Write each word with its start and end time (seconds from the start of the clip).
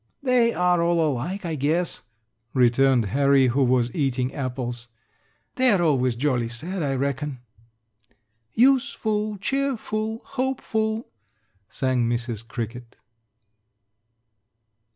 "They 0.23 0.51
are 0.51 0.81
all 0.81 0.99
alike, 0.99 1.45
I 1.45 1.53
guess," 1.53 2.01
returned 2.55 3.05
Harry, 3.13 3.49
who 3.49 3.63
was 3.63 3.93
eating 3.93 4.33
apples. 4.33 4.87
"They 5.57 5.69
are 5.69 5.81
always 5.83 6.15
jolly 6.15 6.49
sad, 6.49 6.81
I 6.81 6.95
reckon." 6.95 7.37
"Use 8.51 8.93
ful, 8.93 9.37
cheer 9.37 9.77
ful, 9.77 10.21
hope 10.25 10.59
ful," 10.59 11.07
sang 11.69 12.09
Mrs. 12.09 12.47
Cricket. 12.47 12.95